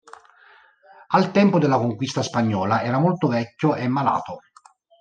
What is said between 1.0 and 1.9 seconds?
Al tempo della